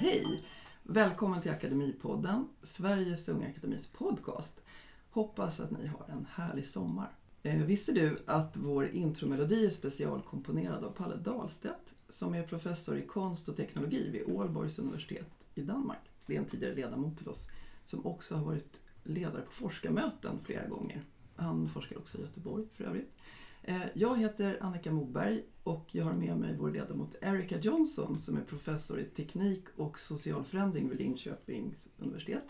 [0.00, 0.44] Hej!
[0.82, 4.60] Välkommen till Akademipodden, Sveriges Unga Akademis podcast.
[5.10, 7.10] Hoppas att ni har en härlig sommar.
[7.42, 13.06] Eh, visste du att vår intromelodi är specialkomponerad av Palle Dahlstedt som är professor i
[13.06, 16.10] konst och teknologi vid Ålborgs universitet i Danmark.
[16.26, 17.46] Det är en tidigare ledamot till oss
[17.84, 21.04] som också har varit ledare på forskarmöten flera gånger.
[21.36, 23.12] Han forskar också i Göteborg för övrigt.
[23.62, 28.36] Eh, jag heter Annika Moberg och jag har med mig vår ledamot Erika Johnson som
[28.36, 32.44] är professor i teknik och social förändring vid Linköpings universitet.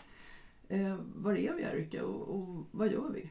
[0.67, 3.29] Eh, var är vi Erika och, och vad gör vi?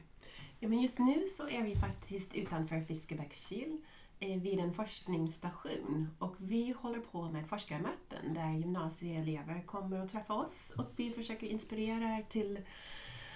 [0.63, 3.77] Ja, men just nu så är vi faktiskt utanför Fiskebäckskil
[4.19, 10.35] eh, vid en forskningsstation och vi håller på med forskarmöten där gymnasieelever kommer och träffar
[10.35, 12.59] oss och vi försöker inspirera till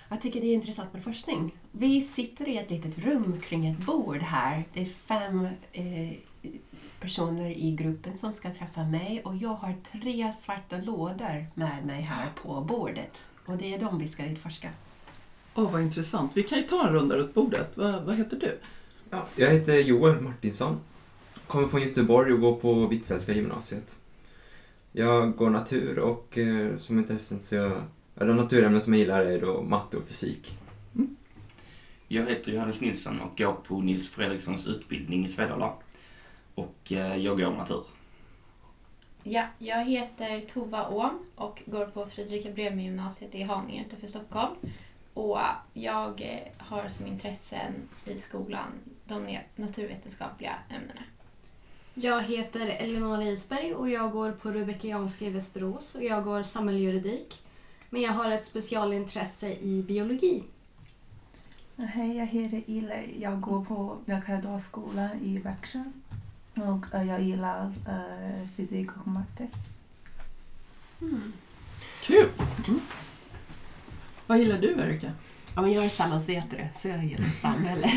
[0.09, 1.55] Jag tycker det är intressant med forskning.
[1.71, 4.63] Vi sitter i ett litet rum kring ett bord här.
[4.73, 6.13] Det är fem eh,
[6.99, 12.02] personer i gruppen som ska träffa mig och jag har tre svarta lådor med mig
[12.02, 14.69] här på bordet och det är de vi ska utforska.
[15.58, 16.31] Åh, vad intressant.
[16.36, 17.72] Vi kan ju ta en runda runt bordet.
[17.77, 18.58] Vad, vad heter du?
[19.09, 20.80] Ja, jag heter Joel Martinsson.
[21.47, 23.99] Kommer från Göteborg och går på Hvitfeldtska gymnasiet.
[24.91, 27.81] Jag går natur och eh, som intressen så jag,
[28.16, 30.58] eller naturämnen som jag gillar är då matte och fysik.
[32.08, 35.73] Jag heter Johannes Nilsson och går på Nils Fredrikssons utbildning i Svedala.
[36.55, 37.83] Och eh, jag går natur.
[39.23, 44.55] Ja, jag heter Tova Åhm och går på Fredrika Bremer-gymnasiet i Haninge utanför Stockholm.
[45.17, 45.39] Och
[45.73, 47.73] jag eh, har som intressen
[48.05, 48.67] i skolan
[49.05, 51.01] de naturvetenskapliga ämnena.
[51.93, 57.43] Jag heter Eleonora Isberg och jag går på Rubeckianska i Västerås och jag går samhällsjuridik.
[57.89, 60.43] Men jag har ett specialintresse i biologi.
[61.75, 63.03] Hej, jag heter Ile.
[63.19, 65.83] Jag går på Jakadalsskolan i Växjö.
[66.55, 69.47] Och eh, jag gillar eh, fysik och matte.
[72.02, 72.30] Kul!
[72.67, 72.81] Mm.
[74.27, 75.11] Vad gillar du Erika?
[75.55, 77.88] Ja, men jag är samhällsvetare så jag gillar samhälle.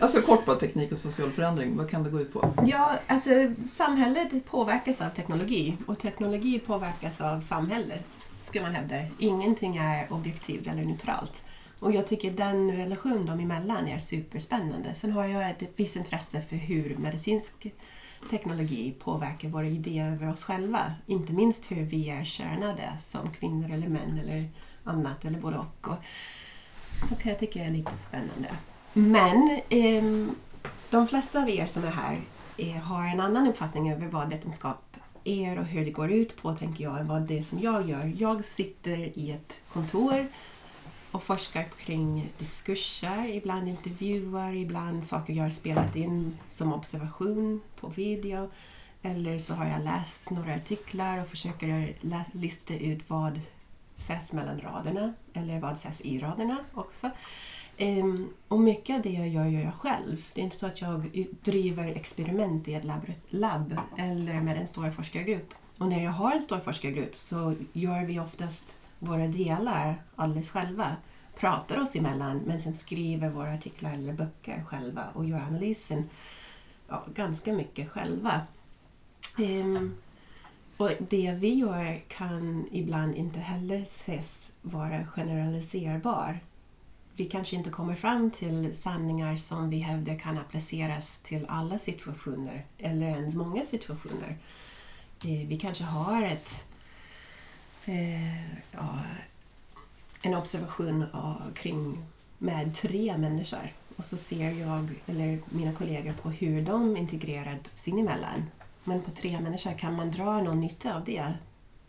[0.00, 1.76] Alltså kort bara teknik och social förändring.
[1.76, 2.54] Vad kan det gå ut på?
[2.66, 3.30] Ja, alltså
[3.68, 8.04] samhället påverkas av teknologi och teknologi påverkas av samhället,
[8.42, 8.96] skulle man hävda.
[9.18, 11.42] Ingenting är objektivt eller neutralt.
[11.80, 14.94] Och jag tycker den relation dem emellan är superspännande.
[14.94, 17.72] Sen har jag ett visst intresse för hur medicinsk
[18.30, 20.92] teknologi påverkar våra idéer över oss själva.
[21.06, 24.50] Inte minst hur vi är könade som kvinnor eller män eller
[24.84, 25.88] annat eller både och.
[25.88, 25.96] och
[27.02, 28.48] så kan jag tycka är lite spännande.
[28.92, 30.32] Men eh,
[30.90, 32.20] de flesta av er som är här
[32.56, 36.56] eh, har en annan uppfattning över vad vetenskap är och hur det går ut på,
[36.56, 38.12] tänker jag, än vad det är som jag gör.
[38.16, 40.26] Jag sitter i ett kontor
[41.10, 47.88] och forskar kring diskurser, ibland intervjuer, ibland saker jag har spelat in som observation på
[47.88, 48.50] video.
[49.02, 51.94] Eller så har jag läst några artiklar och försöker
[52.32, 53.40] lista ut vad
[53.96, 57.10] sägs mellan raderna eller vad sägs i raderna också.
[57.76, 60.26] Ehm, och mycket av det jag gör, gör jag själv.
[60.34, 64.66] Det är inte så att jag driver experiment i ett labb, labb eller med en
[64.66, 65.54] stor forskargrupp.
[65.78, 70.96] Och när jag har en stor forskargrupp så gör vi oftast våra delar alldeles själva.
[71.38, 76.08] Pratar oss emellan men sen skriver våra artiklar eller böcker själva och gör analysen
[76.88, 78.40] ja, ganska mycket själva.
[79.38, 79.96] Um,
[80.76, 86.40] och det vi gör kan ibland inte heller ses vara generaliserbar.
[87.16, 92.66] Vi kanske inte kommer fram till sanningar som vi hävdar kan appliceras till alla situationer
[92.78, 94.38] eller ens många situationer.
[95.24, 96.64] Eh, vi kanske har ett,
[97.90, 98.98] eh, ja,
[100.22, 102.04] en observation av- kring
[102.38, 108.50] med tre människor och så ser jag eller mina kollegor på hur de integrerar sinsemellan.
[108.84, 111.32] Men på tre människor kan man dra någon nytta av det.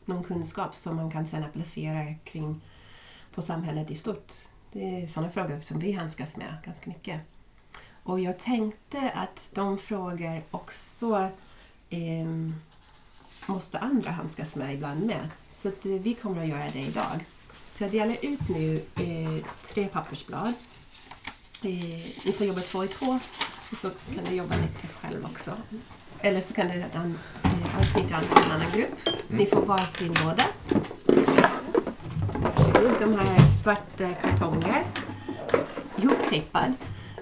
[0.05, 2.61] Någon kunskap som man kan sedan applicera kring
[3.35, 4.33] på samhället i stort.
[4.71, 7.21] Det är sådana frågor som vi handskas med ganska mycket.
[8.03, 11.29] Och jag tänkte att de frågor också
[11.89, 12.27] eh,
[13.45, 15.29] måste andra handskas med ibland med.
[15.47, 17.25] Så att, eh, vi kommer att göra det idag.
[17.71, 20.53] Så jag delar ut nu eh, tre pappersblad.
[21.63, 21.69] Eh,
[22.25, 23.19] ni får jobba två i två
[23.71, 25.51] och så kan du jobba lite själv också.
[26.19, 29.09] Eller så kan du an- eh, anknyta an till en annan grupp.
[29.27, 30.43] Ni får varsin låda.
[32.43, 32.95] Varsågod.
[32.99, 34.83] De här är svarta kartonger.
[35.97, 36.73] ihoptejpad.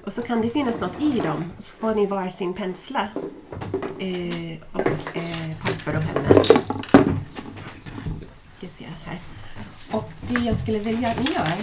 [0.06, 1.44] Och så kan det finnas något i dem.
[1.58, 3.08] Så får ni varsin pensla
[4.00, 6.44] eh, och eh, papper och penna.
[8.58, 9.20] Ska se här.
[9.92, 11.58] Och det jag skulle vilja att ni gör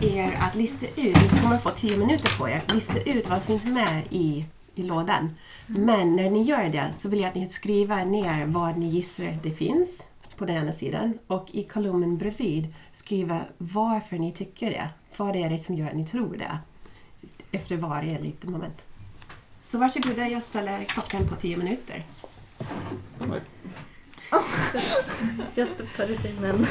[0.00, 3.64] är att lista ut, ni kommer få tio minuter på er, lista ut vad finns
[3.64, 4.44] med i,
[4.74, 5.34] i lådan.
[5.66, 9.38] Men när ni gör det så vill jag att ni skriver ner vad ni gissar
[9.42, 10.02] det finns
[10.36, 14.88] på den ena sidan och i kolumnen bredvid skriva varför ni tycker det.
[15.16, 16.58] Vad är det som gör att ni tror det?
[17.58, 18.82] Efter varje litet moment.
[19.62, 22.06] Så varsågoda, jag ställer klockan på tio minuter.
[25.56, 26.66] Just to put it in and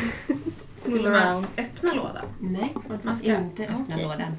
[0.80, 1.48] Skulle man around.
[1.58, 2.26] öppna lådan?
[2.40, 2.74] Nej,
[3.04, 4.04] Man ska inte öppna Okej.
[4.04, 4.38] lådan.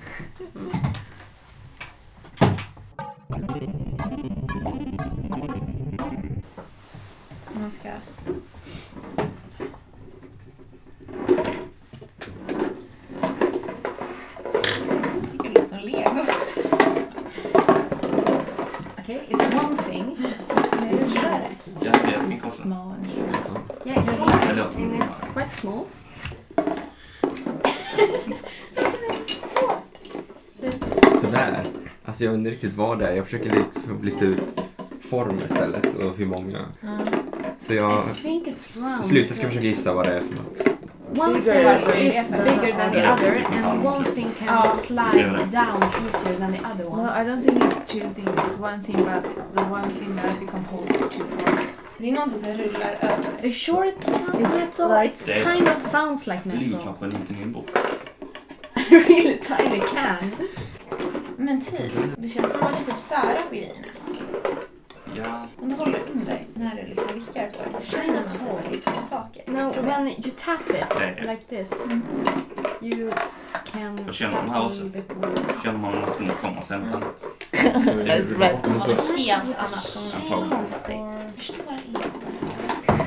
[7.46, 7.88] Så man ska...
[13.92, 16.20] Jag tycker det låter som lego.
[18.98, 20.16] Okay, it's one thing.
[21.80, 22.62] Ja, det är mycket också.
[22.62, 22.94] Small.
[23.84, 24.20] Yeah, it's
[24.76, 25.84] and quite small.
[31.20, 31.66] Sådär.
[32.04, 33.16] Alltså jag undrar riktigt vad det är.
[33.16, 34.60] Jag försöker liksom lista ut
[35.00, 36.66] form istället och hur många.
[37.60, 39.04] Så jag I think it's round.
[39.04, 40.71] slutar ska försöka gissa vad det är för något.
[41.16, 44.72] One Bigger thing is bigger than the other and one thing can Ja.
[44.86, 47.08] slide down easier than the other No, one.
[47.20, 48.58] I don't think it's two things.
[48.60, 49.24] One thing, but
[49.54, 51.80] the one thing that I composed are two parts.
[51.98, 53.12] Det är någonting som rullar över.
[53.40, 54.88] Are you sure it's not It's metal?
[54.90, 56.82] like- It kind of sounds like Ligger metal.
[56.84, 57.68] kanske någonting i en bok.
[58.90, 60.30] really tiny can.
[61.36, 63.74] Men typ, det känns som att man typ sära på grejerna.
[65.22, 68.32] Ja, Om du håller under när du liksom vickar på det så känner man att
[68.32, 69.42] det är väldigt två saker.
[69.46, 71.14] No, when you tap it Okay.
[71.20, 71.72] like this,
[72.80, 73.10] you
[73.72, 74.82] can Jag känner tap de här a också.
[74.82, 75.62] little bit more.
[75.64, 77.18] känner man att hon kommer sen något annat.
[77.84, 80.02] Så det är Det var något helt annat som
[80.32, 80.96] är konstigt.
[80.96, 82.08] Jag förstår inte.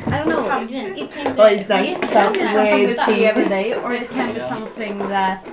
[0.08, 0.44] I don't know.
[0.44, 0.98] Metallgrejen.
[0.98, 3.26] It, Oh, is that it can be that something way we to see see?
[3.26, 5.46] every day, or it can be something that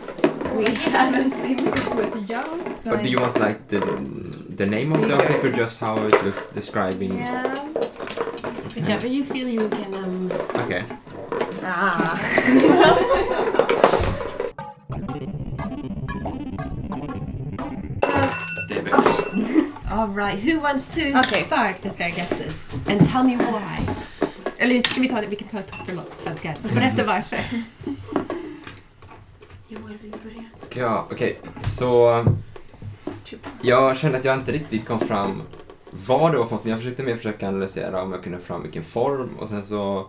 [0.56, 2.76] we haven't seen because we're too young.
[2.84, 3.80] But do you want like the
[4.56, 7.16] the name of the object or just how it looks describing?
[7.18, 7.54] Yeah.
[8.74, 10.32] Whichever you feel you can um,
[10.64, 10.84] Okay.
[11.64, 12.18] Ah.
[18.68, 19.72] Det är väldigt...
[19.92, 21.44] All right, who wants to Okay.
[21.46, 22.54] start at their guesses?
[22.88, 23.86] And tell me why.
[24.58, 26.54] Eller ska vi ta det, vi kan ta det på förlåt, svenska.
[26.74, 27.38] Berätta varför.
[30.72, 31.06] Ska?
[31.10, 31.38] Okej,
[31.68, 32.24] så
[33.62, 35.42] jag kände att jag inte riktigt kom fram
[36.06, 38.44] vad det var för något, men jag försökte mer försöka analysera om jag kunde få
[38.44, 40.08] fram vilken form och sen så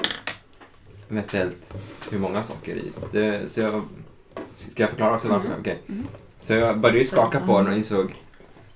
[1.10, 1.74] eventuellt
[2.12, 2.92] hur många saker i.
[3.12, 3.82] Det, så jag,
[4.54, 5.50] ska jag förklara också varför?
[5.60, 5.80] Okej.
[6.40, 8.16] Så jag började ju skaka på den och insåg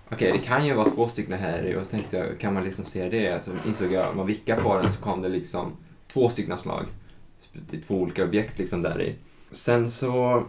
[0.09, 2.63] Okej, det kan ju vara två stycken här i och så tänkte jag, kan man
[2.63, 3.45] liksom se det?
[3.45, 5.71] Så insåg jag, om man vickar på den så kom det liksom
[6.13, 6.85] två stycken slag.
[7.53, 9.15] Det är två olika objekt liksom där i.
[9.51, 10.43] Sen så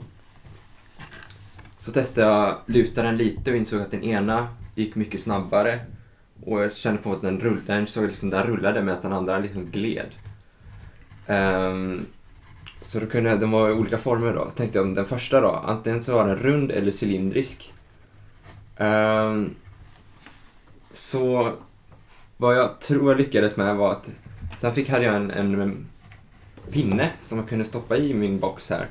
[1.79, 5.81] så testade jag luta den lite och insåg att den ena gick mycket snabbare.
[6.45, 9.39] Och jag kände på att den rullade, den såg liksom, den rullade medan den andra
[9.39, 10.11] liksom gled.
[11.27, 12.07] Um,
[12.83, 14.45] så då kunde jag, de var i olika former då.
[14.45, 17.73] Så tänkte jag om den första då, antingen så var den rund eller cylindrisk.
[18.77, 19.55] Um,
[20.93, 21.53] så
[22.37, 24.11] vad jag tror jag lyckades med var att
[24.59, 25.87] sen fick, hade jag en, en
[26.71, 28.89] pinne som jag kunde stoppa i min box här.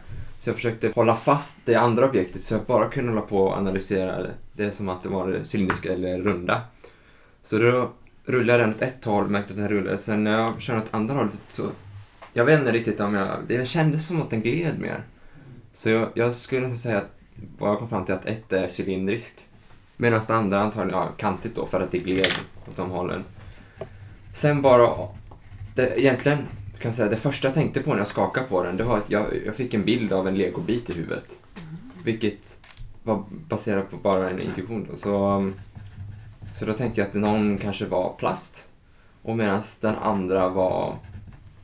[0.47, 3.57] Så jag försökte hålla fast det andra objektet så jag bara kunde hålla på och
[3.57, 6.61] analysera det, det som att det var det cylindriska eller runda.
[7.43, 7.91] Så då
[8.25, 9.97] rullade den åt ett håll, märkte att den rullade.
[9.97, 11.63] Sen när jag körde åt andra hållet så...
[12.33, 13.29] Jag vet inte riktigt om jag...
[13.47, 15.03] Det kändes som att den gled mer.
[15.73, 17.11] Så jag, jag skulle nästan säga att
[17.57, 19.45] vad jag kom fram till att ett är cylindriskt.
[19.97, 22.33] Medan det andra antagligen ja, kantigt då för att det gled
[22.67, 23.23] åt de hållen.
[24.33, 25.07] Sen bara...
[25.75, 26.37] Det, egentligen
[26.79, 29.09] kan säga, det första jag tänkte på när jag skakade på den, det var att
[29.09, 31.37] jag, jag fick en bild av en legobit i huvudet.
[32.03, 32.59] Vilket
[33.03, 34.97] var baserat på bara en intuition då.
[34.97, 35.55] Så, um,
[36.55, 38.63] så då tänkte jag att någon kanske var plast.
[39.21, 40.95] Och medan den andra var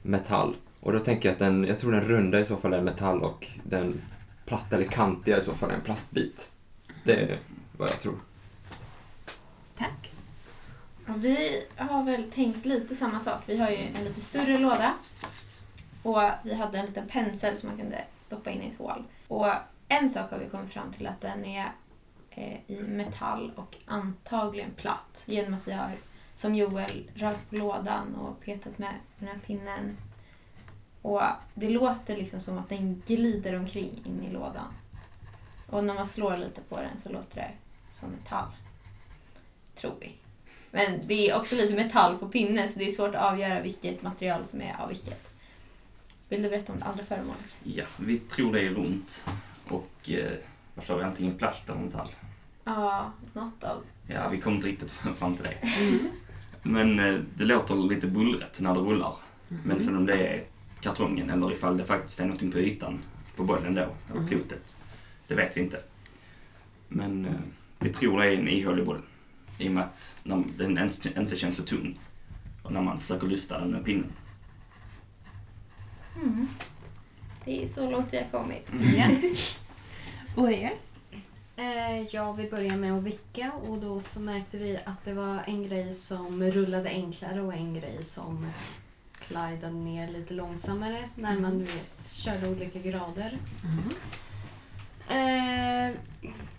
[0.01, 0.55] metall.
[0.79, 3.23] Och då tänker jag att den, jag tror den runda i så fall är metall
[3.23, 4.01] och den
[4.45, 6.49] platta eller kantiga i så fall är en plastbit.
[7.03, 7.39] Det är
[7.77, 8.15] vad jag tror.
[11.07, 13.41] Och vi har väl tänkt lite samma sak.
[13.45, 14.93] Vi har ju en lite större låda.
[16.03, 19.03] Och vi hade en liten pensel som man kunde stoppa in i ett hål.
[19.27, 19.47] Och
[19.87, 21.71] en sak har vi kommit fram till att den är
[22.29, 25.23] eh, i metall och antagligen platt.
[25.25, 25.91] Genom att vi har,
[26.35, 29.97] som Joel, rört på lådan och petat med den här pinnen.
[31.01, 31.21] Och
[31.53, 34.73] det låter liksom som att den glider omkring in i lådan.
[35.69, 37.51] Och när man slår lite på den så låter det
[37.99, 38.51] som metall.
[39.75, 40.22] Tror vi.
[40.75, 44.01] Men det är också lite metall på pinnen så det är svårt att avgöra vilket
[44.01, 45.27] material som är av vilket.
[46.29, 47.57] Vill du berätta om det andra föremålet?
[47.63, 49.25] Ja, vi tror det är runt.
[49.67, 50.31] Och eh,
[50.75, 52.07] vad sa vi, antingen plast eller metall.
[52.63, 53.77] Ja, något av.
[54.07, 55.67] Ja, vi kom inte riktigt fram till det.
[55.67, 55.99] Mm.
[56.63, 59.15] Men eh, det låter lite bullret när det rullar.
[59.65, 60.43] Men sen om det är
[60.81, 62.99] kartongen eller ifall det faktiskt är någonting på ytan
[63.35, 64.27] på bollen då, eller Mm.
[64.27, 64.77] klotet.
[65.27, 65.79] Det vet vi inte.
[66.87, 67.31] Men eh,
[67.79, 69.01] vi tror det är en ihålig boll.
[69.57, 70.15] I och med att
[70.55, 71.99] den inte känns så tung.
[72.63, 74.11] Och när man försöker lyfta den med pinnen.
[76.15, 76.47] Mm.
[77.45, 78.67] Det är så långt vi har kommit.
[78.95, 79.07] Ja.
[80.41, 80.73] Och er?
[81.55, 85.39] Eh, ja, vi började med att vicka och då så märkte vi att det var
[85.45, 88.47] en grej som rullade enklare och en grej som
[89.17, 93.37] slidade ner lite långsammare när man du vet, körde olika grader.
[95.09, 95.95] Eh,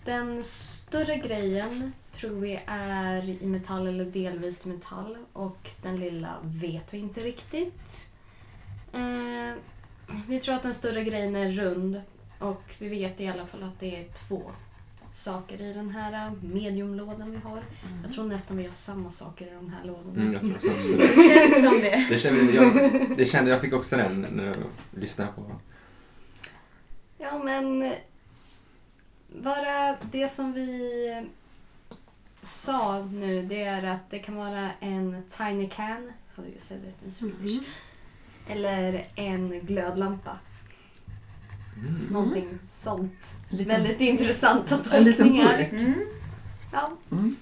[0.05, 6.93] den större grejen tror vi är i metall eller delvis metall och den lilla vet
[6.93, 8.09] vi inte riktigt.
[8.93, 9.53] Eh,
[10.27, 12.01] vi tror att den större grejen är rund
[12.39, 14.51] och vi vet i alla fall att det är två
[15.11, 17.63] saker i den här mediumlådan vi har.
[18.03, 20.21] Jag tror nästan vi har samma saker i de här lådorna.
[20.21, 20.67] Mm, jag tror också.
[20.97, 22.07] Det känns som det.
[22.09, 24.55] Det kände jag, det kände jag fick också den när jag
[24.91, 25.51] lyssnade på
[27.17, 27.93] Ja, men
[29.43, 31.27] bara det som vi
[32.41, 37.05] sa nu, det är att det kan vara en tiny can, do you say that
[37.05, 37.63] in Swedish?
[38.47, 40.39] Eller en glödlampa.
[41.77, 42.07] mm.
[42.11, 43.35] Någonting sånt.
[43.49, 45.59] En liten, Väldigt intressanta en liten tolkningar.
[45.71, 46.05] Mm.
[46.71, 46.91] Ja.
[47.11, 47.35] Mm.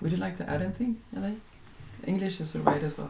[0.00, 1.34] Would you like to add anything, Eli?
[2.04, 3.08] English is right as well.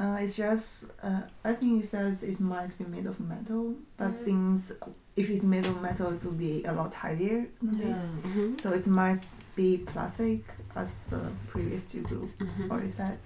[0.00, 4.06] Uh, it's just, uh, I think it says it might be made of metal, but
[4.08, 4.24] Mm.
[4.24, 4.72] since
[5.20, 7.98] if it's made of metal, it will be a lot heavier than this.
[8.24, 8.60] Mhm.
[8.60, 9.22] So it might
[9.56, 10.40] be plastic,
[10.74, 11.20] as the
[11.52, 12.70] previous two group Mhm.
[12.70, 13.16] already said.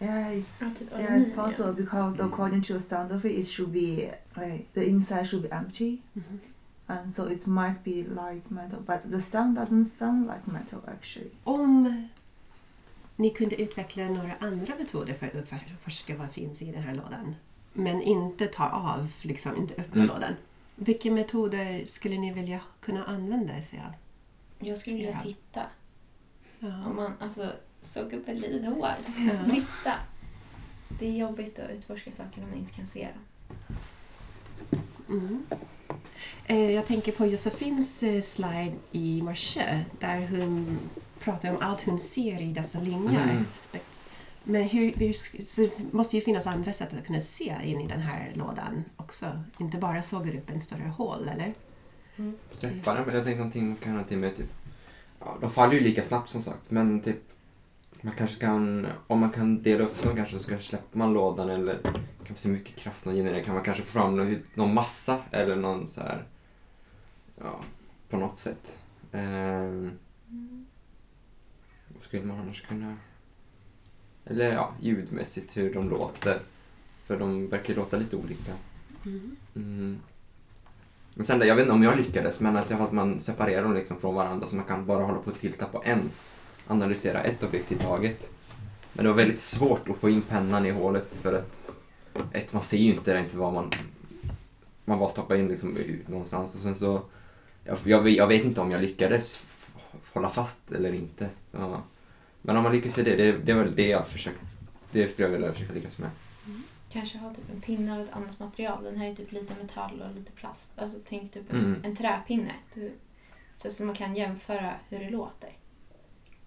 [0.00, 1.34] Yeah, it's Ja, yeah, it's aluminium.
[1.36, 5.42] possible because according to the sound of it, it should be like the inside should
[5.42, 6.38] be empty, Mhm.
[6.86, 11.30] and so it might be light metal, but the sound doesn't sound like metal actually.
[11.44, 12.08] Om
[13.16, 17.34] ni kunde utveckla några andra metoder för att utforska vad finns i den här lådan,
[17.72, 20.14] men inte ta av, liksom inte öppna Mm.
[20.14, 20.32] lådan.
[20.76, 23.92] Vilka metoder skulle ni vilja kunna använda sig av?
[24.66, 25.20] Jag skulle vilja Ja.
[25.22, 25.62] titta.
[26.58, 26.86] Ja.
[26.86, 27.52] Om man alltså
[27.82, 28.94] såg upp ett litet hår.
[29.18, 29.50] Ja.
[29.54, 29.94] Titta.
[30.98, 33.22] Det är jobbigt att utforska saker om man inte kan se dem.
[35.08, 35.46] Mm.
[36.46, 40.78] Eh, Jag tänker på Josefins eh, slide i morse där hon
[41.20, 43.22] pratar om allt hon ser i dessa linjer.
[43.22, 43.44] Mm.
[43.54, 44.00] Spekt-
[44.44, 47.86] Men hur, hur, så det måste ju finnas andra sätt att kunna se in i
[47.86, 49.42] den här lådan också.
[49.58, 51.54] Inte bara såga upp en större hål, eller?
[52.52, 54.52] Släppa den, men jag tänkte någonting kan någonting med typ...
[55.20, 57.16] Ja, de faller ju lika snabbt som sagt, men typ...
[58.04, 61.50] Man kanske kan, om man kan dela upp dem kanske så ska släpper man lådan
[61.50, 61.80] eller
[62.24, 65.56] kan se mycket kraft man genererar kan man kanske få fram någon, någon massa eller
[65.56, 66.24] någon så här
[67.40, 67.60] ja,
[68.08, 68.78] på något sätt.
[69.12, 69.98] Ehm,
[71.88, 72.96] vad skulle man annars kunna...
[74.24, 76.40] Eller ja, ljudmässigt hur de låter.
[77.06, 78.52] För de verkar låta lite olika.
[79.56, 79.98] Mm.
[81.14, 83.74] Men sen, jag vet inte om jag lyckades, men att, jag, att man separerar dem
[83.74, 86.10] liksom från varandra så man kan bara hålla på och tilta på en.
[86.66, 88.30] Analysera ett objekt i taget.
[88.92, 91.70] Men det var väldigt svårt att få in pennan i hålet för att
[92.32, 93.70] ett, man ser ju inte inte vad man...
[94.84, 97.02] Man bara stoppar in liksom ut någonstans och sen så...
[97.64, 99.44] Jag, jag, vet- jag vet inte om jag lyckades
[100.12, 101.28] hålla fast eller inte.
[101.52, 101.82] Ja.
[102.42, 104.40] Men om man lyckas i det, det, det var det jag försökte...
[104.92, 106.10] Det skulle jag vilja försöka lyckas med.
[106.92, 108.84] Kanske ha typ en pinne av ett annat material.
[108.84, 110.70] Den här är typ lite metall och lite plast.
[110.76, 111.80] Alltså tänk typ en, Mm.
[111.84, 112.52] en träpinne.
[112.74, 112.92] Du,
[113.56, 115.50] så att man kan jämföra hur det låter.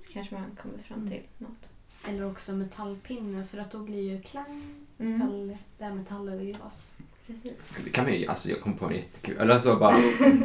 [0.02, 1.70] Så kanske man kommer fram till något.
[2.08, 4.64] Eller också metallpinne för att då blir ju klang
[5.00, 5.16] Mm.
[5.16, 6.96] ifall det är metall eller glas.
[7.28, 7.72] Precis.
[7.84, 9.96] Det kan man ju, alltså jag kom på en jättekul, eller alltså bara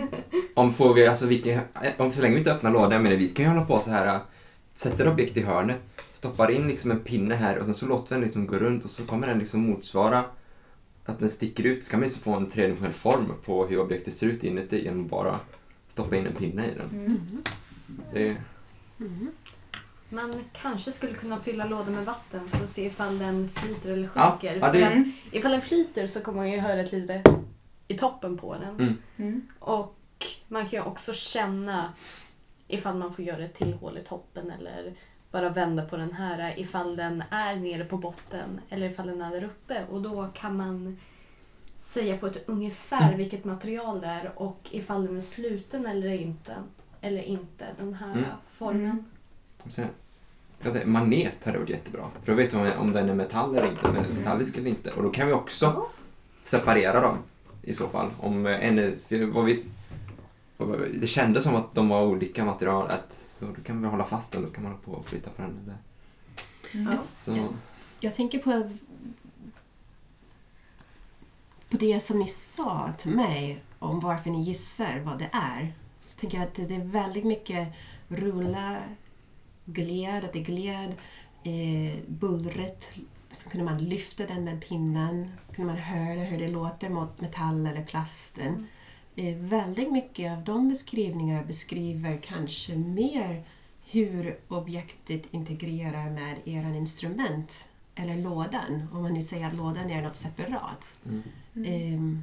[0.54, 1.60] om får vi, alltså vilka,
[1.98, 3.90] om så länge vi inte öppnar lådan, jag menar vi kan ju hålla på så
[3.90, 4.20] här
[4.82, 5.80] sätter objekt i hörnet,
[6.12, 8.90] stoppar in liksom en pinne här och sen så låter den liksom gå runt och
[8.90, 10.24] så kommer den liksom motsvara
[11.04, 13.78] att den sticker ut, så kan man ju så få en tredimensionell form på hur
[13.80, 15.40] objektet ser ut inuti genom att bara
[15.88, 16.88] stoppa in en pinne i den.
[17.06, 17.42] Mm.
[18.12, 18.36] Det,
[19.00, 19.28] Mm.
[20.08, 24.08] Man kanske skulle kunna fylla lådan med vatten för att se ifall den flyter eller
[24.14, 24.56] Ja, sjunker.
[24.60, 27.26] ja, För det- att ifall den flyter så kommer man ju höra ett litet
[27.88, 28.74] i toppen på den.
[28.80, 28.94] Mm.
[29.16, 29.42] Mm.
[29.58, 29.96] Och
[30.48, 31.92] man kan ju också känna
[32.70, 34.94] ifall man får göra ett till hål i toppen eller
[35.30, 39.30] bara vända på den här ifall den är nere på botten eller ifall den är
[39.30, 39.82] där uppe.
[39.90, 40.98] Och då kan man
[41.76, 46.54] säga på ett ungefär vilket material det är och ifall den är sluten eller inte.
[47.00, 48.24] Eller inte, den här Mm.
[48.50, 49.04] formen.
[50.62, 52.04] Tänkte, magnet hade varit jättebra.
[52.24, 54.90] För då vet man om den är metall eller inte, men metallisk eller inte.
[54.92, 55.86] Och då kan vi också
[56.44, 57.18] separera dem
[57.62, 58.10] i så fall.
[58.20, 58.98] Om eh, en
[59.32, 59.64] vad vi-
[61.00, 62.90] det kändes som att de var olika material.
[62.90, 65.30] Att, så då kan vi hålla fast den, då kan man hålla på och flytta
[65.30, 65.58] på den.
[65.62, 65.76] Eller.
[66.90, 66.98] Ja.
[67.24, 67.48] Så, Ja.
[68.00, 68.70] Jag tänker på,
[71.70, 75.72] på det som ni sa till mig om varför ni gissar vad det är.
[76.00, 77.68] Så tänker jag att det är väldigt mycket
[78.08, 78.76] rulla,
[79.64, 80.94] gled, att det är gled,
[81.44, 82.88] eh, bullret.
[83.32, 85.30] Så kunde man lyfta den med pinnen.
[85.54, 88.66] kunde man höra hur det låter mot metall eller plasten.
[89.16, 93.44] Eh, väldigt mycket av de beskrivningarna beskriver kanske mer
[93.84, 100.02] hur objektet integrerar med era instrument eller lådan, om man nu säger att lådan är
[100.02, 100.94] något separat.
[101.06, 101.22] mm.
[101.66, 102.22] Ehm,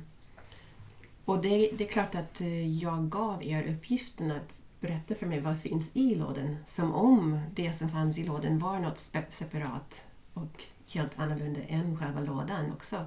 [1.25, 5.39] och det, det är klart att eh, jag gav er uppgiften att berätta för mig
[5.39, 10.03] vad finns i lådan, som om det som fanns i lådan var något separat
[10.33, 13.05] och helt annorlunda än själva lådan också.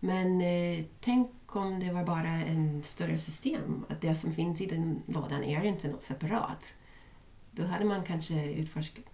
[0.00, 4.66] Men eh, tänk om det var bara en större system, att det som finns i
[4.66, 6.74] den lådan är inte något separat.
[7.50, 9.04] Då hade man kanske utforskat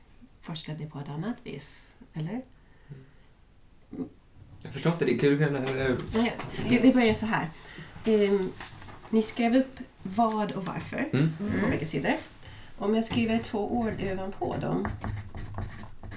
[0.41, 2.43] forskat det på ett annat vis, eller?
[4.63, 5.15] Jag förstår inte det.
[6.15, 6.33] Nej,
[6.69, 7.51] vi, vi börjar så här.
[8.05, 8.53] Ehm,
[9.11, 11.31] ni skrev upp vad och varför Mm.
[11.39, 12.17] på bägge sidor.
[12.79, 14.89] Om jag skriver två ord ovanpå dem,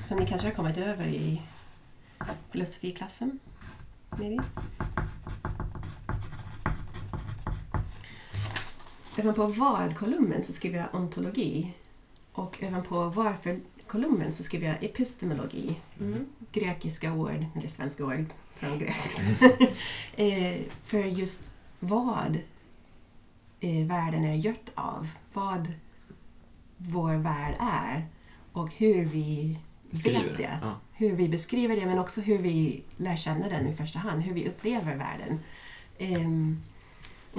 [0.08, 1.42] som ni kanske har kommit över i
[2.52, 3.40] filosofiklassen,
[4.18, 4.44] maybe?
[9.20, 11.74] Ovanpå vad-kolumnen så skriver jag ontologi
[12.32, 16.26] och ovanpå varför-kolumnen så skriver jag epistemologi Mm.
[16.52, 19.22] grekiska ord, eller svenska ord från grekiska.
[20.24, 22.38] eh, för just vad
[23.60, 25.08] eh, världen är gjort av.
[25.34, 25.74] Vad
[26.78, 28.08] vår värld är
[28.52, 29.60] och hur vi
[29.92, 30.60] Beskriver vet det.
[30.62, 30.80] Ja.
[30.94, 34.22] Hur vi beskriver det men också hur vi lär känna den i första hand.
[34.22, 35.40] Hur vi upplever världen.
[35.98, 36.62] Ehm,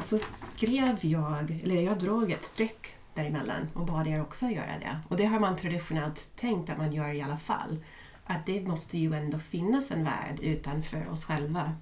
[0.01, 4.79] och så skrev jag, eller jag drog ett streck däremellan och bad er också göra
[4.81, 5.01] det.
[5.09, 7.85] Och det har man traditionellt tänkt att man gör i alla fall
[8.25, 11.73] att det måste ju ändå finnas en värld utanför oss själva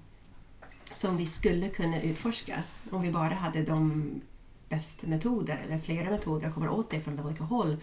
[0.93, 4.11] som vi skulle kunna utforska om vi bara hade de
[4.69, 7.77] bästa metoder eller flera metoder kommer åt det från olika håll.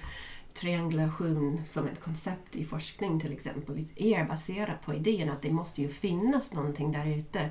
[0.54, 5.82] Triangulation som ett koncept i forskning till exempel är baserat på idén att det måste
[5.82, 7.50] ju finnas någonting där ute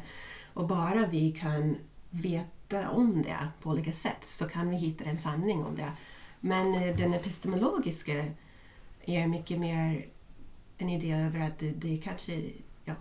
[0.54, 1.78] och bara vi kan
[2.10, 5.92] veta om det på olika sätt så kan vi hitta en sanning om det.
[6.40, 8.26] Men eh, den epistemologiska
[9.06, 10.06] är mycket mer
[10.78, 12.42] en idé över att det, det kanske,
[12.86, 12.94] ja,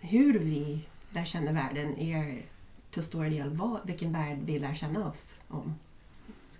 [0.00, 2.42] hur vi lär känna världen är
[2.90, 5.74] till stor del vad, vilken värld vi lär känna oss om.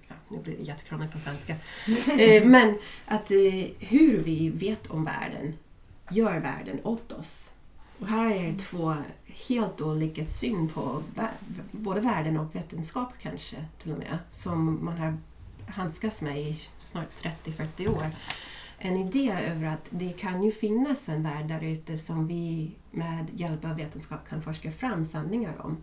[0.08, 1.56] Ja, nu blir det jättekrångligt på svenska.
[2.18, 5.54] eh, men att eh, hur vi vet om världen
[6.10, 7.44] gör världen åt oss.
[8.00, 8.94] Och här är två
[9.26, 11.02] helt olika syn på
[11.70, 15.18] både världen och vetenskap kanske till och med som man har
[15.66, 17.08] handskats med i snart
[17.44, 18.06] 30-40 år
[18.78, 23.26] en idé över att det kan ju finnas en värld där ute som vi med
[23.34, 25.76] hjälp av vetenskap kan forska fram sanningar om.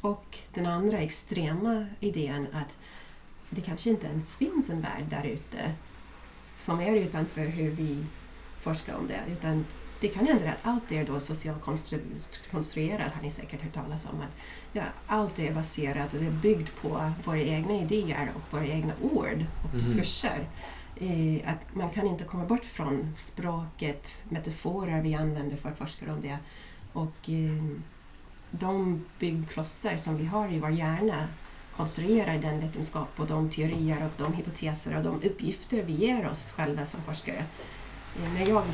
[0.00, 2.76] Och den andra extrema idén att
[3.50, 5.72] det kanske inte ens finns en värld där ute
[6.56, 8.04] som är utanför hur vi
[8.60, 9.32] forskar om det.
[9.32, 9.64] Utan
[10.04, 14.06] det kan hända att allt är då socialt konstru- konstruerat, har ni säkert hört talas
[14.12, 14.20] om.
[14.20, 14.36] Att,
[14.72, 18.92] ja, allt är baserat och det är byggt på våra egna idéer och våra egna
[19.02, 19.78] ord och Mhm.
[19.78, 20.48] diskurser.
[20.96, 26.12] Eh, att man kan inte komma bort från språket, metaforer vi använder för att forska
[26.12, 26.38] om det.
[26.92, 27.64] Och eh,
[28.50, 31.28] de byggklossar som vi har i vår hjärna
[31.76, 36.52] konstruerar den vetenskap och de teorier och de hypoteser och de uppgifter vi ger oss
[36.52, 37.44] själva som forskare.
[38.16, 38.64] Eh, när jag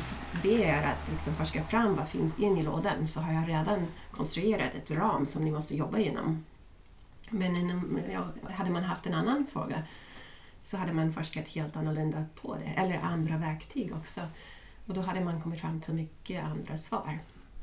[0.43, 4.75] ber att liksom forska fram vad finns in i lådan så har jag redan konstruerat
[4.75, 6.45] ett ram som ni måste jobba inom.
[7.29, 9.83] Men inom, ja, hade man haft en annan fråga
[10.63, 14.21] så hade man forskat helt annorlunda på det, eller andra verktyg också.
[14.85, 17.19] Och då hade man kommit fram till mycket andra svar.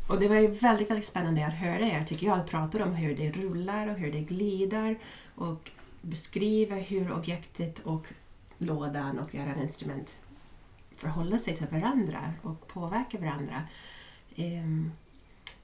[0.09, 3.17] Och det var ju väldigt, väldigt spännande att höra er, tycker jag, prata om hur
[3.17, 4.99] det rullar och hur det glider
[5.35, 5.71] och
[6.03, 8.07] beskriva hur objektet och
[8.59, 10.17] lådan och era instrument
[10.99, 13.63] förhåller sig till varandra och påverkar varandra.
[14.37, 14.93] Ehm,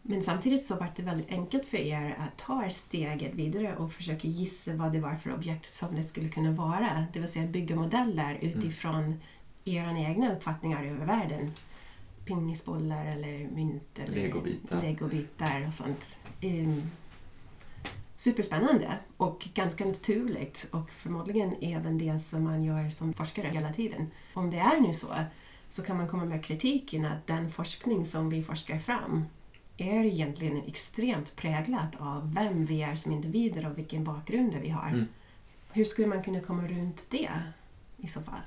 [0.03, 4.29] Men samtidigt så var det väldigt enkelt för er att ta steget vidare och försöka
[4.29, 7.07] gissa vad det var för objekt som det skulle kunna vara.
[7.13, 9.21] Det vill säga bygga modeller utifrån
[9.65, 11.53] era egna uppfattningar över världen.
[12.25, 14.83] Pingisbollar eller mynt eller Legobitar.
[14.83, 16.17] legobitar och sånt.
[18.17, 24.11] Superspännande och ganska naturligt och förmodligen även det som man gör som forskare hela tiden.
[24.35, 25.15] Om det är nu så,
[25.69, 29.25] så kan man komma med kritiken att den forskning som vi forskar fram
[29.77, 34.89] är egentligen extremt präglat av vem vi är som individer och vilken bakgrund vi har.
[34.89, 35.05] Mm.
[35.73, 37.31] Hur skulle man kunna komma runt det
[37.97, 38.41] i så fall?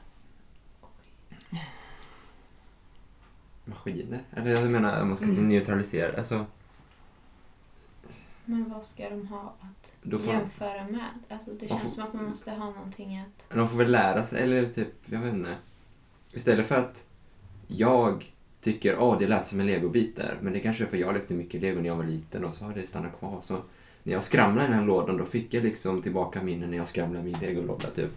[3.66, 4.24] Maskiner?
[4.36, 5.50] Eller jag menar, man ska Mm.
[5.50, 6.18] neutralisera.
[6.18, 6.46] Alltså,
[8.50, 11.10] Men vad ska de ha att får- jämföra med?
[11.30, 13.56] Alltså det känns får- som att man måste ha någonting att...
[13.56, 15.56] de får väl lära sig, eller typ, jag vet inte.
[16.34, 17.06] Istället för att
[17.68, 21.14] jag tycker att det lät som en legobit där, men det kanske är för jag
[21.14, 23.40] lekte mycket lego när jag var liten och så har det stannat kvar.
[23.44, 23.58] Så
[24.04, 26.90] när jag skramlade i den här lådan då fick jag liksom tillbaka minnen när jag
[26.90, 28.12] skramlade min legolåda typ.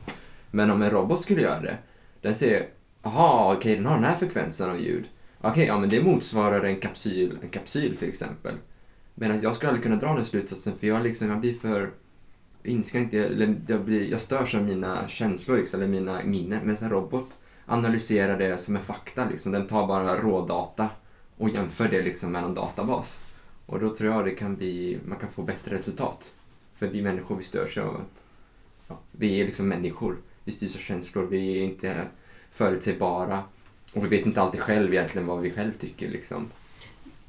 [0.50, 1.78] Men om en robot skulle göra det,
[2.20, 2.68] den säger
[3.02, 5.04] Jaha, okej den har den här frekvensen av ljud.
[5.40, 8.54] Okej, ja men det motsvarar en kapsyl, en kapsyl till exempel.
[9.14, 11.90] Medan jag skulle aldrig kunna dra den slutsatsen för jag, liksom, jag blir för
[12.62, 16.60] inskränkt, jag, eller jag, blir, jag störs av mina känslor liksom, eller mina minnen.
[16.64, 17.28] Men en robot
[17.66, 19.28] analyserar det som en fakta.
[19.30, 19.52] Liksom.
[19.52, 20.88] Den tar bara rådata
[21.36, 23.20] och jämför det liksom med en databas.
[23.66, 26.34] Och då tror jag det kan bli, man kan få bättre resultat.
[26.76, 28.24] För vi människor vi störs av att
[28.88, 30.16] ja, vi är liksom människor.
[30.44, 32.06] Vi styrs av känslor, vi är inte
[32.52, 33.42] förutsägbara.
[33.94, 36.08] Och vi vet inte alltid själv egentligen vad vi själv tycker.
[36.08, 36.50] Liksom.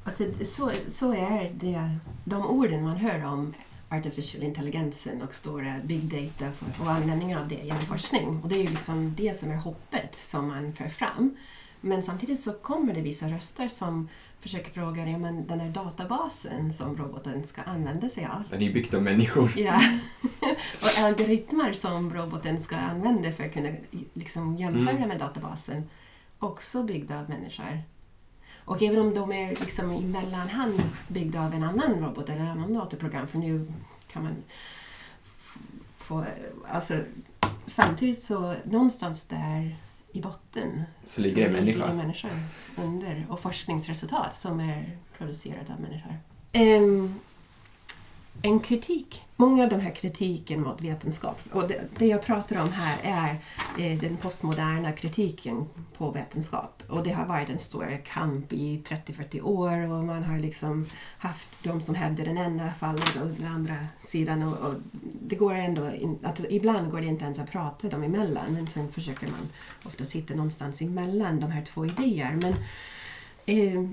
[0.03, 3.53] Alltså, så, så är det, de orden man hör om
[3.89, 6.51] artificial intelligensen och stora big data
[6.83, 8.39] och användningen av det genom forskning.
[8.43, 11.37] Och det är ju liksom det som är hoppet som man för fram.
[11.81, 14.09] Men samtidigt så kommer det vissa röster som
[14.39, 18.43] försöker fråga ja, men den här databasen som roboten ska använda sig av.
[18.49, 19.53] Den är ju byggd av människor.
[19.57, 19.81] Ja.
[20.81, 23.69] och algoritmer som roboten ska använda för att kunna
[24.13, 25.09] liksom jämföra Mm.
[25.09, 25.83] med databasen.
[26.39, 27.83] Också byggda av människor.
[28.65, 32.47] Och även om de är liksom i mellanhand byggda av en annan robot eller en
[32.47, 33.73] annan datorprogram, för nu
[34.11, 34.35] kan man
[35.97, 36.25] få...
[36.67, 36.99] Alltså,
[37.65, 39.75] samtidigt så någonstans där
[40.11, 41.93] i botten Så ligger det människa.
[41.93, 42.31] människor
[42.77, 46.17] under och forskningsresultat som är producerade av människor.
[46.51, 47.15] Ehm,
[48.41, 52.71] en kritik, många av de här kritiken mot vetenskap, och det, det jag pratar om
[52.71, 53.37] här är
[53.77, 55.65] eh, den postmoderna kritiken
[55.97, 56.83] på vetenskap.
[56.87, 60.85] Och det har varit en stor kamp i 30-40 år och man har liksom
[61.17, 64.43] haft de som hävdar den ena fallet och den andra sidan.
[64.43, 64.73] Och, och
[65.21, 68.67] det går ändå, in, att ibland går det inte ens att prata dem emellan men
[68.67, 69.49] sen försöker man
[69.83, 72.39] ofta sitta någonstans emellan de här två idéer.
[72.41, 72.53] Men
[73.45, 73.89] eh,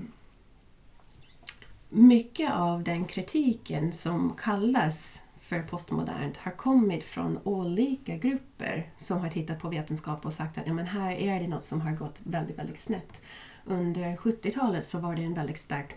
[1.89, 9.29] mycket av den kritiken som kallas för postmodernt har kommit från olika grupper som har
[9.29, 12.19] tittat på vetenskap och sagt att ja, men här är det något som har gått
[12.23, 13.21] väldigt, väldigt snett.
[13.65, 15.95] Under 70-talet så var det en väldigt stark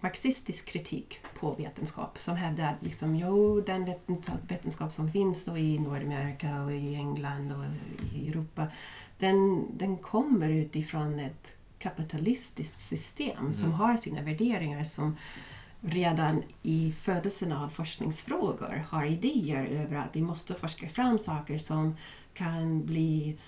[0.00, 5.58] marxistisk kritik på vetenskap som hävdade att liksom, jo, den vetenskap, vetenskap som finns då
[5.58, 7.64] i Nordamerika och i England och
[8.14, 8.66] i Europa
[9.18, 11.52] den, den kommer utifrån ett
[11.84, 13.78] kapitalistiskt system som Mm.
[13.80, 15.16] har sina värderingar som
[15.80, 21.96] redan i födelsen av forskningsfrågor har idéer över att vi måste forska fram saker som
[22.34, 23.38] kan bli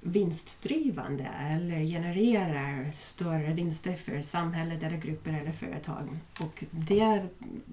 [0.00, 6.18] vinstdrivande eller genererar större vinster för samhället eller grupper eller företag.
[6.40, 7.26] Och det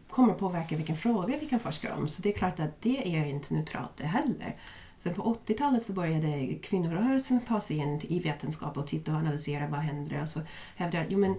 [0.09, 2.07] kommer påverka vilken fråga vi kan forska om.
[2.07, 4.55] Så det är klart att det är inte neutralt det heller.
[4.99, 9.67] Sen på 80-talet så började kvinnorörelsen ta sig in i vetenskap och titta och analysera
[9.67, 10.21] vad händer.
[10.21, 10.41] Och så
[10.75, 11.35] hävdar jo men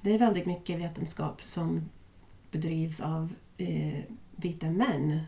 [0.00, 1.90] det är väldigt mycket vetenskap som
[2.50, 3.98] bedrivs av eh,
[4.36, 5.20] vita män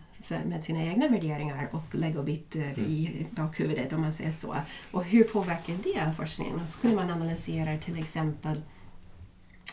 [0.44, 2.90] med sina egna värderingar och legobitar Mm.
[2.90, 4.56] i bakhuvudet om man säger så.
[4.90, 6.60] Och hur påverkar det forskningen?
[6.60, 8.62] Och så kunde man analysera till exempel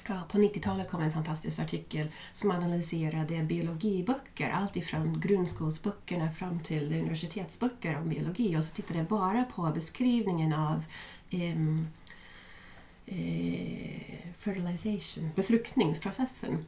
[0.07, 6.93] Ja, på 90-talet kom en fantastisk artikel som analyserade biologiböcker, allt ifrån grundskolsböckerna fram till
[6.93, 10.83] universitetsböcker om biologi och så tittade jag bara på beskrivningen av
[11.31, 11.87] um,
[13.05, 16.65] eh, fertilization, befruktningsprocessen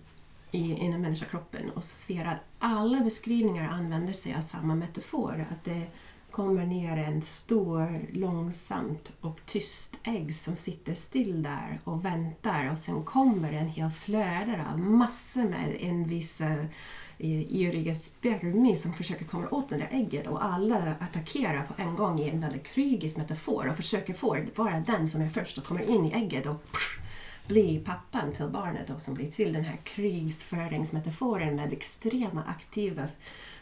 [0.52, 5.46] i, inom människokroppen och ser att alla beskrivningar använder sig av samma metafor.
[5.52, 5.88] Att det
[6.36, 12.80] kommer ner en stor, långsamt och tyst ägg som sitter still där och väntar och
[12.80, 16.70] sen kommer en hel flöde av massor med envisa viss
[17.18, 21.96] eh, yriga spermier som försöker komma åt det där ägget och alla attackerar på en
[21.96, 25.64] gång i en väldigt krigisk metafor och försöker få vara den som är först och
[25.64, 27.02] kommer in i ägget och prr,
[27.48, 33.08] blir pappan till barnet och som blir till den här krigsföringsmetaforen med extrema aktiva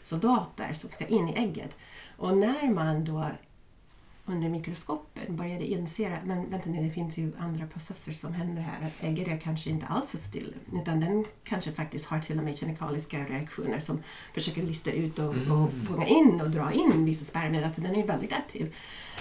[0.02, 1.76] soldater som ska in i ägget.
[2.16, 3.30] Och när man då
[4.26, 8.62] under mikroskopen började inse att men, vänta nu, det finns ju andra processer som händer
[8.62, 8.86] här.
[8.86, 12.44] Att ägget är kanske inte alls så still utan den kanske faktiskt har till och
[12.44, 14.02] med kemikaliska reaktioner som
[14.34, 15.52] försöker lista ut och, Mm.
[15.52, 17.64] och fånga in och dra in vissa spermier.
[17.64, 18.74] Alltså den är väldigt aktiv.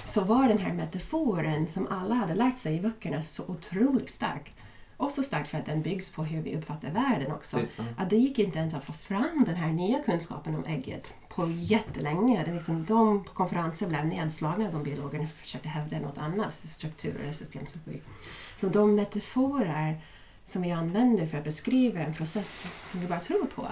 [0.05, 4.53] Så var den här metaforen som alla hade lärt sig i böckerna så otroligt stark.
[4.97, 7.59] Och så stark för att den byggs på hur vi uppfattar världen också.
[7.59, 7.83] Ja.
[7.97, 11.49] Att det gick inte ens att få fram den här nya kunskapen om ägget på
[11.49, 12.43] jättelänge.
[12.43, 17.15] Det är liksom, de på konferenser blev nedslagna, de biologerna försökte hävda något annat, struktur
[17.23, 18.01] eller systemteori.
[18.55, 20.01] Så de metaforer
[20.45, 23.67] som vi använder för att beskriva en process som vi bara tror på,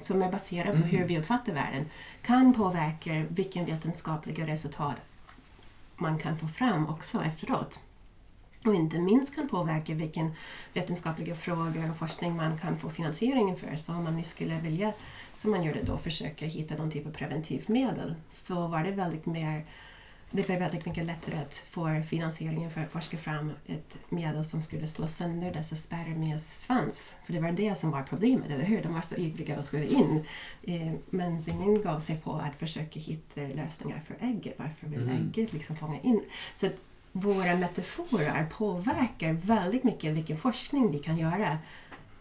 [0.00, 0.88] som är baserad på Mm.
[0.88, 1.90] hur vi uppfattar världen,
[2.22, 4.96] kan påverka vilken vetenskapliga resultat
[5.96, 7.80] man kan få fram också efteråt.
[8.64, 10.34] Och inte minst kan påverka vilken
[10.72, 13.76] vetenskapliga frågor och forskning man kan få finansieringen för.
[13.76, 14.92] Så om man nu skulle vilja,
[15.36, 19.26] som man gjorde då, försöka hitta någon typ av preventivt medel så var det väldigt
[19.26, 19.64] mer
[20.34, 24.62] det blev väldigt mycket lättare att få finansieringen för att forska fram ett medel som
[24.62, 27.16] skulle slå sönder dessa spermies svans.
[27.26, 28.82] För det var det som var problemet, eller hur?
[28.82, 30.24] De var så ivriga och skulle in.
[30.62, 34.54] Eh, men ingen gav sig på att försöka hitta lösningar för ägget.
[34.58, 35.16] Varför vill Mm.
[35.16, 36.20] ägget liksom fånga in?
[36.54, 36.68] Så
[37.12, 41.58] våra metaforer påverkar väldigt mycket vilken forskning vi kan göra.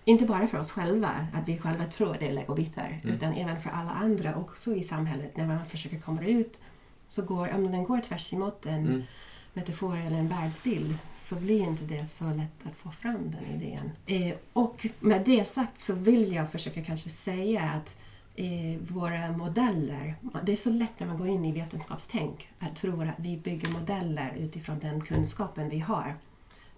[0.06, 3.16] Inte bara för oss själva, att vi själva tror det är legobitar, Mm.
[3.16, 5.38] utan även för alla andra också i samhället.
[5.38, 6.60] När man försöker komma ut
[7.08, 9.04] så går, om den går tvärs emot en Mm.
[9.54, 13.92] metafor eller en världsbild så blir inte det så lätt att få fram den idén.
[14.06, 17.98] Eh, och med det sagt så vill jag försöka kanske säga att
[18.36, 23.02] eh, våra modeller, det är så lätt när man går in i vetenskapstänk att tro
[23.02, 26.16] att vi bygger modeller utifrån den kunskapen vi har.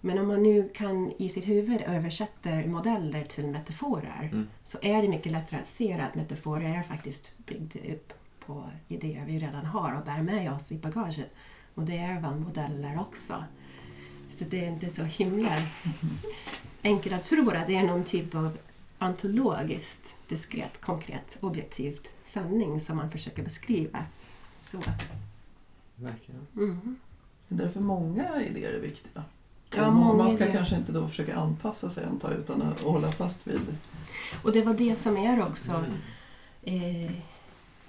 [0.04, 4.48] Men om man nu kan i sitt huvud översätta modeller till metaforer Mm.
[4.62, 8.12] så är det mycket lättare att se att metaforer är faktiskt byggda upp
[8.46, 11.30] på idéer vi redan har och bär med oss i bagaget.
[11.74, 13.44] Och det är väl modeller också.
[14.36, 15.50] Så det är inte så himla
[16.82, 18.58] enkelt att tro att det är någon typ av
[19.00, 24.04] ontologiskt, diskret, konkret, objektivt sanning som man försöker beskriva.
[24.60, 24.78] Så.
[25.96, 26.46] Verkligen.
[26.56, 26.96] Mm.
[27.48, 29.24] Det är därför många idéer är viktiga.
[29.76, 33.46] Ja, man ska kanske inte då försöka anpassa sig antar jag, utan att hålla fast
[33.46, 33.76] vid.
[34.42, 35.92] Och det var det som är också Mm.
[36.66, 37.12] Eh,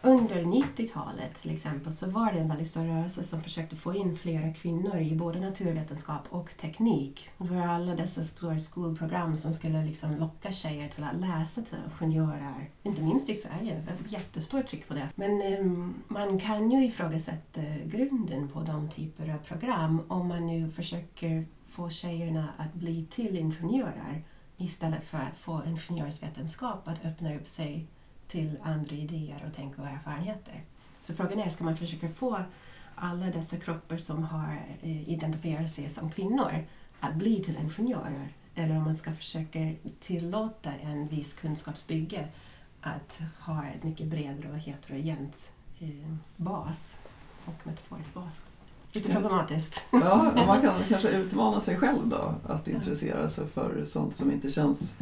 [0.06, 4.18] under 90-talet till exempel så var det en väldigt stor rörelse som försökte få in
[4.18, 7.30] flera kvinnor i både naturvetenskap och teknik.
[7.38, 11.78] Det var alla dessa stora skolprogram som skulle liksom locka tjejer till att läsa till
[12.02, 12.70] ingenjörer.
[12.84, 15.10] Inte minst i Sverige, det var jättestort tryck på det.
[15.16, 20.72] Men ehm, man kan ju ifrågasätta grunden på de typer av program om man nu
[20.72, 21.46] försöker
[21.76, 24.24] få tjejerna att bli till ingenjörer
[24.58, 27.88] istället för att få ingenjörsvetenskap att öppna upp sig
[28.28, 30.64] till andra idéer och tänk och erfarenheter.
[31.04, 32.40] Så frågan är, ska man försöka få
[32.96, 36.66] alla dessa kroppar som har eh, identifierat sig som kvinnor
[37.00, 38.34] att bli till ingenjörer?
[38.56, 42.28] Eller om man ska försöka tillåta en viss kunskapsbygge
[42.82, 46.98] att ha ett mycket bredare och heterogent eh, bas
[47.46, 48.42] och metaforisk bas.
[48.96, 49.84] Lite problematiskt.
[49.92, 54.32] Ja, och man kan kanske utmana sig själv då att intressera sig för sånt som
[54.32, 54.94] inte känns,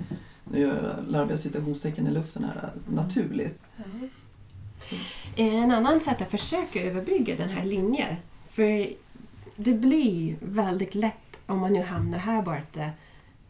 [0.43, 3.59] nu larviga citationstecken i luften här, naturligt.
[5.35, 8.15] En annan sätt att försöka överbygga den här linjen,
[8.49, 8.93] för
[9.55, 12.89] det blir väldigt lätt om man nu hamnar här borta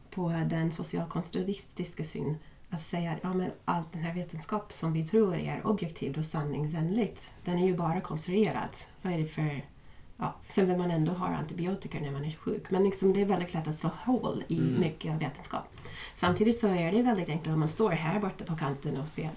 [0.10, 2.38] på den socialkonstruktivistiska syn
[2.70, 6.26] att säga att ja, men all den här vetenskap som vi tror är objektiv och
[6.26, 8.70] sanningsenligt, den är ju bara konstruerad.
[9.02, 9.73] Vad är det för...
[10.18, 13.26] Ja, sen vill man ändå ha antibiotika när man är sjuk, men liksom det är
[13.26, 14.80] väldigt lätt att slå hål i Mm.
[14.80, 15.64] mycket av vetenskap.
[16.16, 19.30] Samtidigt så är det väldigt enkelt om man står här borta på kanten och ser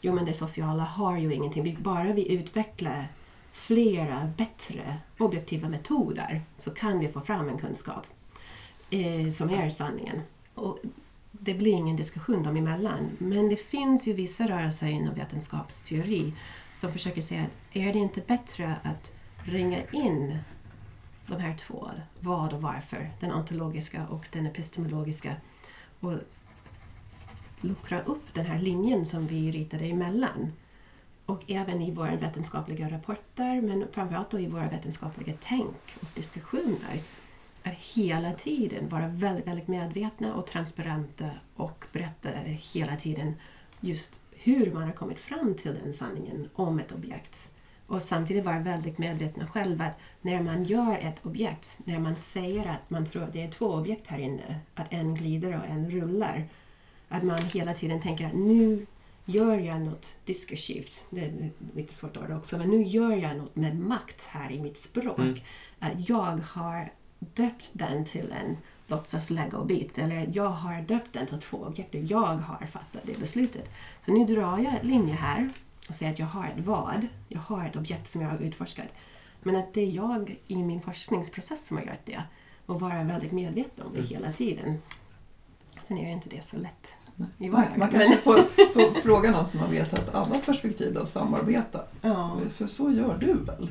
[0.00, 1.78] Jo men det sociala har ju ingenting.
[1.80, 3.08] Bara vi utvecklar
[3.52, 8.06] flera bättre objektiva metoder så kan vi få fram en kunskap
[8.90, 10.20] eh, som är sanningen.
[10.54, 10.78] Och
[11.32, 13.10] det blir ingen diskussion dem emellan.
[13.18, 16.32] Men det finns ju vissa rörelser inom vetenskapsteori
[16.72, 19.12] som försöker säga att är det inte bättre att
[19.44, 20.38] ringa in
[21.26, 25.36] de här två, vad och varför, den ontologiska och den epistemologiska
[26.00, 26.14] och
[27.60, 30.52] luckra upp den här linjen som vi ritade emellan.
[31.26, 37.02] Och även i våra vetenskapliga rapporter men framförallt då i våra vetenskapliga tänk och diskussioner
[37.62, 43.34] att hela tiden vara väldigt, väldigt medvetna och transparenta och berätta hela tiden
[43.80, 47.48] just hur man har kommit fram till den sanningen om ett objekt.
[47.94, 52.66] Och samtidigt vara väldigt medvetna själva att när man gör ett objekt, när man säger
[52.66, 55.90] att man tror att det är två objekt här inne, att en glider och en
[55.90, 56.44] rullar,
[57.08, 58.86] att man hela tiden tänker att nu
[59.24, 63.56] gör jag något diskursivt, det är lite svårt ord också, men nu gör jag något
[63.56, 65.18] med makt här i mitt språk.
[65.18, 65.38] Mm.
[65.78, 71.40] Att jag har döpt den till en låtsas legobit eller jag har döpt den till
[71.40, 71.94] två objekt.
[71.94, 73.70] Jag har fattat det beslutet.
[74.04, 75.50] Så nu drar jag en linje här
[75.88, 78.86] och säger att jag har ett vad, jag har ett objekt som jag har utforskat.
[79.42, 82.22] Men att det är jag i min forskningsprocess som har gjort det
[82.66, 84.08] och vara väldigt medveten om det Mm.
[84.10, 84.82] hela tiden.
[85.82, 86.86] Sen är ju inte det så lätt
[87.38, 87.78] i Man, vardagen.
[87.78, 88.34] man kanske får,
[88.72, 91.84] får fråga någon som har vetat alla perspektiv och samarbeta.
[92.02, 92.38] ja.
[92.54, 93.70] För så gör du väl?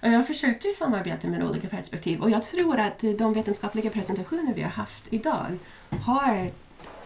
[0.00, 4.70] Jag försöker samarbeta med olika perspektiv och jag tror att de vetenskapliga presentationer vi har
[4.70, 5.58] haft idag
[6.02, 6.50] har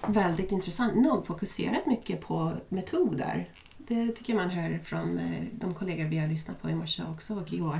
[0.06, 3.48] väldigt intressant nog fokuserat mycket på metoder.
[3.90, 7.34] Det tycker man hör från eh, de kollegor vi har lyssnat på i morse också
[7.34, 7.78] och igår.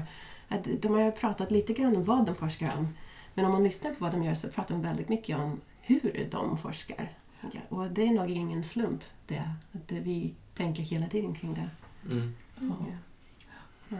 [0.49, 2.89] Att de har pratat lite grann om vad de forskar om.
[3.35, 6.29] Men om man lyssnar på vad de gör så pratar de väldigt mycket om hur
[6.31, 7.13] de forskar.
[7.41, 11.71] Ja, och det är nog ingen slump det, att vi tänker hela tiden kring det.
[12.13, 12.35] Mm.
[12.61, 12.77] Ja.
[13.89, 13.97] Ja.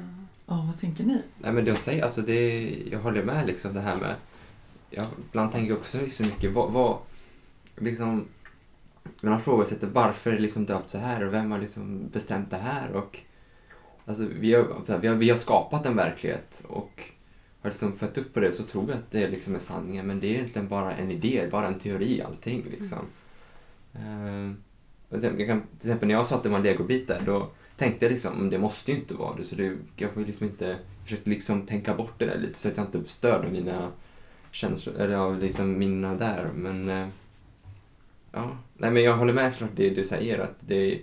[0.47, 1.23] ja, vad tänker ni?
[1.39, 4.15] Nej men det att säga, alltså det, jag håller med liksom det här med,
[4.91, 6.99] jag ibland tänker jag också liksom mycket, vad, vad
[7.77, 8.27] liksom,
[9.21, 11.27] man har frågat typ, varför är det liksom döpt så här?
[11.27, 12.93] Och vem har liksom bestämt det här?
[12.93, 13.19] Och
[14.05, 16.65] alltså vi har, vi har, vi har skapat en verklighet.
[16.69, 17.03] Och
[17.63, 20.07] har liksom fött upp på det så tror vi att det liksom är sanningen.
[20.07, 22.99] Men det är egentligen bara en idé, bara en teori allting liksom.
[23.95, 24.57] Mm.
[25.11, 28.05] jag kan, till exempel när jag sa att det var en legobit där då tänkte
[28.05, 29.45] jag liksom, det måste ju inte vara det.
[29.45, 32.69] Så det, jag får ju liksom inte, försökte liksom tänka bort det där lite så
[32.69, 33.91] att jag inte störde mina
[34.51, 36.51] känslor, eller liksom mina där.
[36.55, 37.09] Men uh,
[38.33, 40.99] ja, nej men jag håller med klart det du säger att det är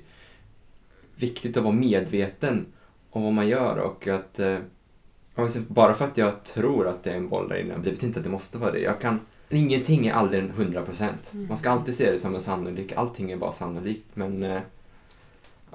[1.15, 2.65] viktigt att vara medveten
[3.09, 4.57] om vad man gör och att eh,
[5.35, 8.07] alltså, bara för att jag tror att det är en boll där inne, det betyder
[8.07, 8.79] inte att det måste vara det.
[8.79, 11.47] Jag kan, ingenting är aldrig en 100%.
[11.47, 14.61] Man ska alltid se det som en sannolik, allting är bara sannolikt men eh,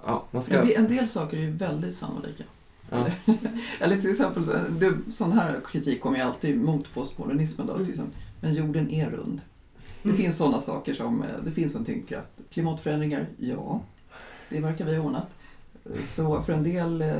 [0.07, 0.59] ja, man ska...
[0.59, 2.45] En del, en del saker är ju väldigt sannolika.
[2.91, 3.07] Ja.
[3.81, 4.45] Eller till exempel,
[5.13, 7.67] sån här kritik kommer ju alltid mot postmodernismen.
[7.67, 8.11] Då, Mm.
[8.41, 9.41] Men jorden är rund.
[10.03, 12.29] Det finns sådana saker som, eh, det finns en tyngdkraft.
[12.51, 13.81] Klimatförändringar, ja.
[14.49, 15.27] Det verkar vi ha ordnat.
[16.07, 17.11] Så för en del, eh,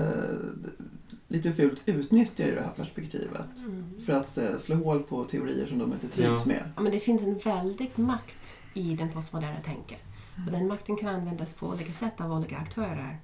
[1.29, 3.59] lite fult, utnyttjar ju det här perspektivet.
[3.59, 4.01] Mm.
[4.07, 6.47] För att eh, slå hål på teorier som de inte trivs Ja.
[6.47, 6.71] med.
[6.77, 10.03] Ja, men det finns en väldig makt i den postmoderna tänket.
[10.47, 13.19] Och den makten kan användas på olika sätt av olika aktörer.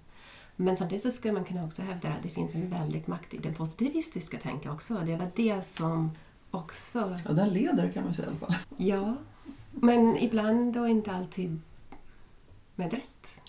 [0.57, 3.39] Men samtidigt så skulle man kunna också hävda att det finns en väldig makt i
[3.39, 4.95] den positivistiska tänket också.
[5.07, 6.11] Det var det som
[6.51, 7.19] också...
[7.27, 8.55] Ja, den leder kan man säga i alla fall.
[8.77, 9.17] Ja,
[9.83, 11.61] men ibland och inte alltid
[12.75, 13.41] med rätt.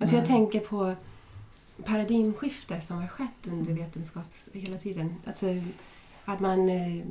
[0.00, 0.94] Alltså jag tänker på
[1.84, 5.14] paradigmskifte som har skett under vetenskap hela tiden.
[5.26, 5.46] Alltså
[6.24, 7.06] att man eh,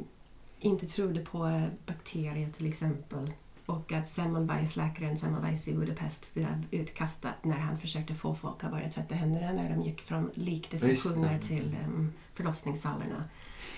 [0.60, 3.32] inte trodde på eh, bakterier till exempel.
[3.66, 8.92] Och att Semmelweis-läkaren Semmelweis i Budapest blev utkastad när han försökte få folk att börja
[8.92, 13.24] tvätta händerna när de gick från likdissektioner till um, förlossningssalarna.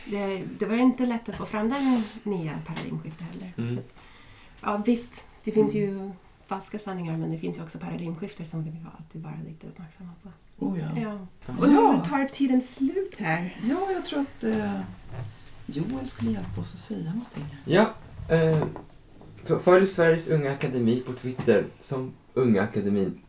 [0.05, 3.53] Det, det var inte lätt att få fram den nya paradigmskiftet heller.
[3.57, 3.77] Mm.
[4.61, 6.11] Ja visst, det finns ju
[6.47, 10.29] falska sanningar men det finns ju också paradigmskiften som vi alltid bara lite uppmärksamma på.
[10.65, 11.01] Oh, ja.
[11.01, 11.17] Ja.
[11.59, 13.55] Och nu tar tiden slut här.
[13.69, 14.79] ja, jag tror att eh,
[15.65, 17.45] Joel skulle hjälpa oss att säga någonting.
[17.65, 17.93] Ja,
[18.29, 23.21] eh, följ Sveriges Unga Akademi på Twitter som Unga Akademin.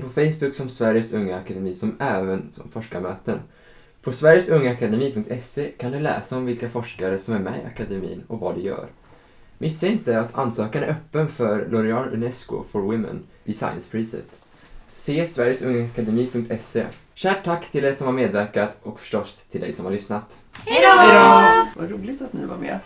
[0.00, 3.40] På Facebook som Sveriges Unga Akademi som även som forskarmöten.
[4.06, 8.54] På sverigesungaakademi.se kan du läsa om vilka forskare som är med i akademin och vad
[8.54, 8.88] de gör.
[9.58, 14.26] Missa inte att ansökan är öppen för L'Oréal Unesco for Women i Sciencepriset.
[14.94, 16.86] Se sverigesungaakademi.se.
[17.14, 20.36] Kärt tack till er som har medverkat och förstås till dig som har lyssnat.
[20.52, 21.80] Hej då!
[21.80, 22.78] Vad roligt att ni var med.